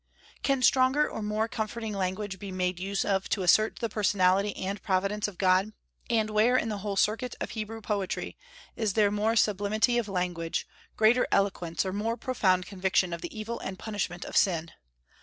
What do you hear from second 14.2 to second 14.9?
of sin?